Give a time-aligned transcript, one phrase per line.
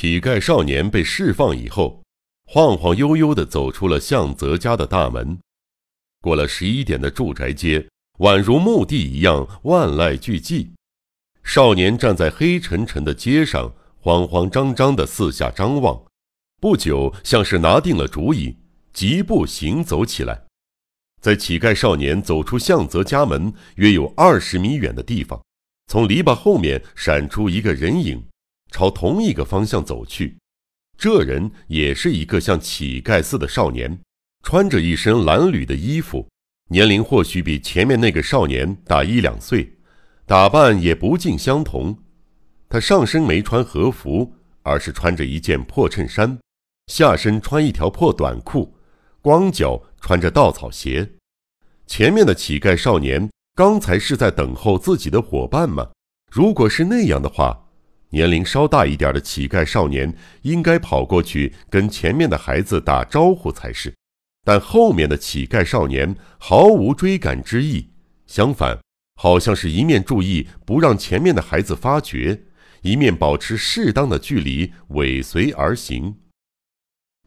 [0.00, 2.04] 乞丐少年被释放以后，
[2.46, 5.36] 晃晃悠悠地走出了向泽家的大门，
[6.20, 7.84] 过了十一点的住宅街，
[8.20, 10.68] 宛如墓地一样，万籁俱寂。
[11.42, 16.00] 少年站在黑沉沉的街上，慌慌张张地四下张望，
[16.60, 18.56] 不久，像是拿定了主意，
[18.92, 20.44] 疾步行走起来。
[21.20, 25.42] 在乞丐少年走出向泽家门约有二十米远的地方，
[25.88, 28.24] 从篱笆后面闪出一个人影。
[28.70, 30.36] 朝同一个方向走去，
[30.96, 33.98] 这人也是一个像乞丐似的少年，
[34.42, 36.28] 穿着一身褴褛的衣服，
[36.70, 39.76] 年龄或许比前面那个少年大一两岁，
[40.26, 41.96] 打扮也不尽相同。
[42.68, 46.38] 他上身没穿和服，而是穿着一件破衬衫，
[46.88, 48.76] 下身穿一条破短裤，
[49.22, 51.10] 光脚穿着稻草鞋。
[51.86, 55.90] 前面的乞丐少年刚才是在等候自己的伙伴吗？
[56.30, 57.64] 如果是那样的话。
[58.10, 63.94] 年龄稍大一点的乞丐少年应该跑过去跟前面的孩子打招呼才是，
[64.44, 67.90] 但后面的乞丐少年毫无追赶之意，
[68.26, 68.78] 相反，
[69.20, 72.44] 好像是一面注意不让前面的孩子发觉，
[72.80, 76.16] 一面保持适当的距离尾随而行。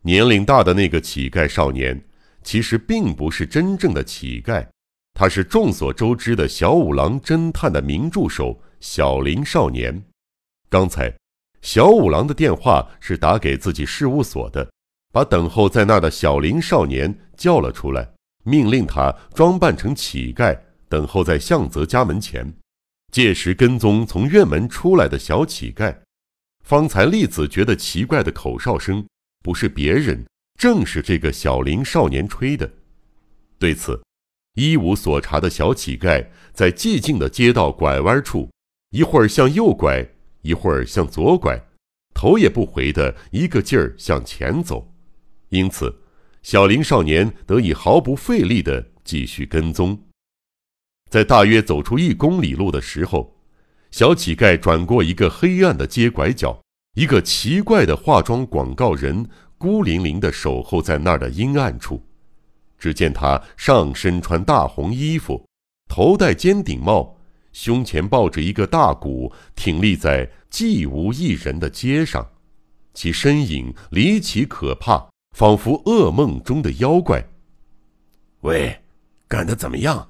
[0.04, 2.04] 年龄大的那个乞丐少年
[2.42, 4.68] 其实并不是真正的乞丐，
[5.14, 10.04] 他是众所周知的小五郎侦探的名助手小林少年。
[10.72, 11.14] 刚才，
[11.62, 14.72] 小五郎的电话是打给自己事务所的，
[15.12, 18.10] 把等候在那儿的小林少年叫了出来，
[18.46, 22.54] 命令他装扮成乞丐，等候在向泽家门前，
[23.12, 25.94] 届时跟踪从院门出来的小乞丐。
[26.64, 29.06] 方才栗子觉得奇怪的口哨声，
[29.44, 30.26] 不是别人，
[30.58, 32.72] 正是这个小林少年吹的。
[33.60, 34.02] 对此，
[34.54, 38.50] 一无所察的小乞丐在寂静的街道拐弯处，
[38.92, 40.08] 一会儿向右拐。
[40.42, 41.60] 一会儿向左拐，
[42.14, 44.94] 头也不回的一个劲儿向前走，
[45.50, 46.02] 因此，
[46.42, 49.98] 小林少年得以毫不费力的继续跟踪。
[51.10, 53.36] 在大约走出一公里路的时候，
[53.92, 56.62] 小乞丐转过一个黑暗的街拐角，
[56.96, 59.28] 一个奇怪的化妆广告人
[59.58, 62.02] 孤零零的守候在那儿的阴暗处。
[62.80, 65.46] 只见他上身穿大红衣服，
[65.88, 67.16] 头戴尖顶帽。
[67.54, 72.30] 胸前抱着一个大鼓，挺立在寂无一人的街上，
[72.94, 77.26] 其身影离奇可怕，仿佛噩梦中的妖怪。
[78.42, 78.82] 喂，
[79.28, 80.10] 干得怎么样？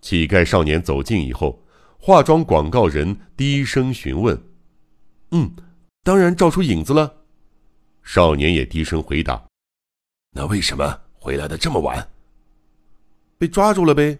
[0.00, 1.62] 乞丐少年走近以后，
[1.98, 4.40] 化妆广告人低声询问
[5.30, 5.54] ：“嗯，
[6.02, 7.22] 当然照出影子了。”
[8.02, 9.44] 少年也低声回答
[10.34, 12.08] ：“那为什么回来的这么晚？
[13.38, 14.18] 被抓住了呗。”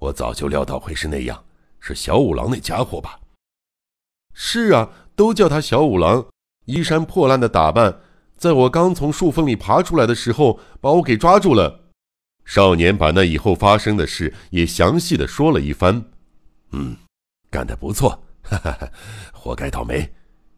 [0.00, 1.44] 我早就料到会是那样，
[1.78, 3.20] 是小五郎那家伙吧？
[4.32, 6.26] 是啊，都叫他小五郎，
[6.64, 8.00] 衣衫破烂的打扮，
[8.34, 11.80] 在我刚从树缝里爬出来的时候，把我给抓住了。
[12.46, 16.02] 少年把那以后发生的事也详细的说了一番。
[16.72, 16.96] 嗯，
[17.50, 18.10] 干得不错，
[18.42, 18.90] 哈哈哈，
[19.34, 20.10] 活该倒霉。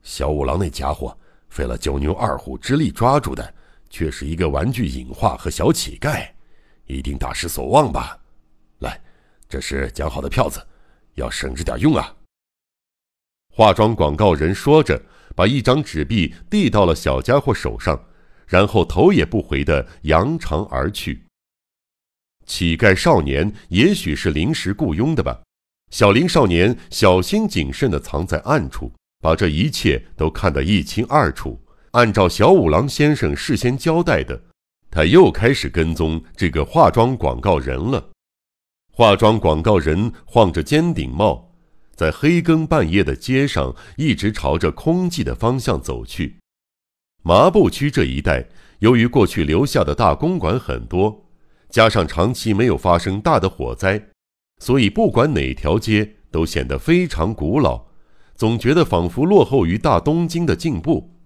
[0.02, 1.16] 小五郎那家伙
[1.48, 3.52] 费了九牛二虎之力抓住的，
[3.90, 6.28] 却是一个玩具隐化和小乞丐，
[6.86, 8.16] 一定大失所望吧？
[8.78, 9.00] 来。
[9.52, 10.66] 这是讲好的票子，
[11.16, 12.16] 要省着点用啊！
[13.50, 15.02] 化妆广告人说着，
[15.36, 18.02] 把一张纸币递到了小家伙手上，
[18.46, 21.26] 然后头也不回的扬长而去。
[22.46, 25.42] 乞丐少年也许是临时雇佣的吧？
[25.90, 28.90] 小林少年小心谨慎的藏在暗处，
[29.20, 31.62] 把这一切都看得一清二楚。
[31.90, 34.44] 按照小五郎先生事先交代的，
[34.90, 38.11] 他又开始跟踪这个化妆广告人了。
[38.94, 41.50] 化妆广告人晃着尖顶帽，
[41.94, 46.36] 在黑更半夜的街上一直朝着空寂的方向走去。
[47.22, 48.46] 麻布区这一带，
[48.80, 51.24] 由于过去留下的大公馆很多，
[51.70, 54.10] 加上长期没有发生大的火灾，
[54.58, 57.86] 所以不管哪条街都显得非常古老，
[58.34, 61.16] 总觉得仿佛落后于大东京的进步。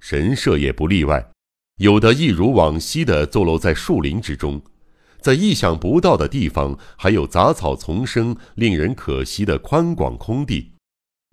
[0.00, 1.28] 神社也不例外，
[1.76, 4.62] 有的一如往昔的坐落在树林之中。
[5.22, 10.72] 在意想不到的地方，还有杂草丛生、令人可惜的宽广空地。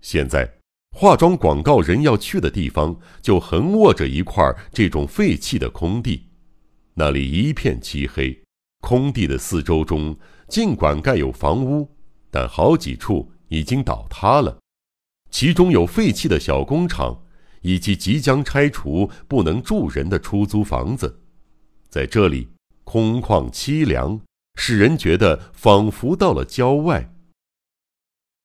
[0.04, 0.48] 现在，
[0.96, 6.28] 化妆广告人要去的地方，就横卧着一块这种废弃的空地。
[6.94, 8.40] 那里一片漆黑，
[8.80, 10.16] 空地的四周中
[10.48, 11.90] 尽管盖有房屋，
[12.30, 14.56] 但好几处已经倒塌了。
[15.32, 17.22] 其中有废弃的小工厂，
[17.62, 21.20] 以及即将拆除、不能住人的出租房子。
[21.88, 22.48] 在这里。
[22.90, 24.20] 空旷凄凉，
[24.56, 27.14] 使人觉得仿佛到了郊外。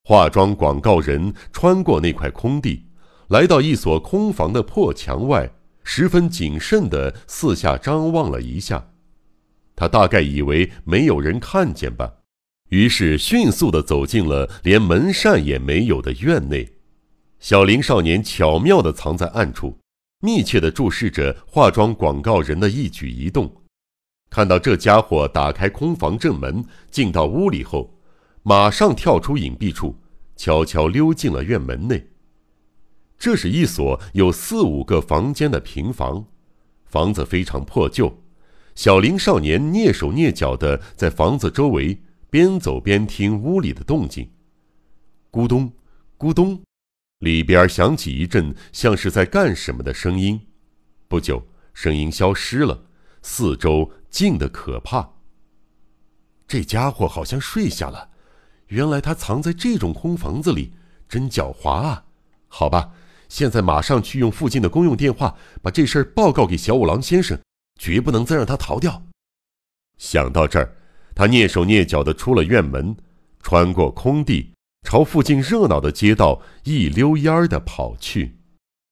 [0.04, 2.86] 化妆广告人穿过那块空地，
[3.30, 5.52] 来到一所空房的破墙外，
[5.84, 8.92] 十分谨慎地四下张望了一下。
[9.76, 12.14] 他大概以为没有人看见吧，
[12.70, 16.72] 于是迅速地走进了连门扇也没有的院内。
[17.40, 19.80] 小林少年巧妙地藏在暗处，
[20.22, 23.52] 密切地注视着化妆广告人的一举一动。
[24.36, 26.62] 看到这家伙打开空房正门
[26.92, 27.98] 进到屋里后，
[28.44, 29.96] 马上跳出隐蔽处，
[30.36, 32.06] 悄悄溜进了院门内。
[33.18, 36.26] 这是一所有四五个房间的平房，
[36.84, 38.14] 房子非常破旧。
[38.76, 41.98] 小林少年蹑手蹑脚地在房子周围
[42.30, 44.30] 边走边听屋里的动静，
[45.32, 45.72] 咕咚，
[46.20, 46.62] 咕咚，
[47.20, 50.38] 里边响起一阵像是在干什么的声音。
[51.08, 51.42] 不久，
[51.74, 52.88] 声音消失了，
[53.22, 55.10] 四周静得可怕。
[56.48, 58.12] 这家伙好像睡下了，
[58.68, 60.72] 原来他藏在这种空房子里，
[61.10, 62.06] 真狡猾啊！
[62.48, 62.94] 好吧，
[63.28, 67.38] 现在马上去用附近的公用电话把这事儿报告给小五郎先生。
[67.78, 69.04] 绝不能再让他逃掉。
[69.98, 70.78] 想到这儿，
[71.14, 72.96] 他蹑手蹑脚地出了院门，
[73.42, 74.54] 穿过空地，
[74.88, 78.38] 朝附近热闹的街道一溜烟儿地跑去。